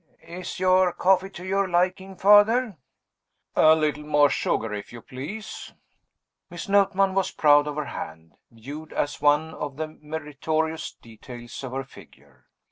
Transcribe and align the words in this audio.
"Is 0.23 0.59
your 0.59 0.93
coffee 0.93 1.29
to 1.29 1.45
your 1.45 1.69
liking, 1.69 2.15
Father?" 2.15 2.75
"A 3.55 3.75
little 3.75 4.03
more 4.03 4.31
sugar, 4.31 4.73
if 4.73 4.91
you 4.91 4.99
please." 4.99 5.73
Miss 6.49 6.67
Notman 6.67 7.13
was 7.13 7.29
proud 7.29 7.67
of 7.67 7.75
her 7.75 7.85
hand, 7.85 8.33
viewed 8.49 8.93
as 8.93 9.21
one 9.21 9.53
of 9.53 9.77
the 9.77 9.87
meritorious 9.87 10.91
details 10.91 11.63
of 11.63 11.73
her 11.73 11.83
figure. 11.83 12.47